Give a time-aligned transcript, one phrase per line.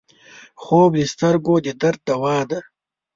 [0.61, 2.59] خوب د سترګو د درد دوا ده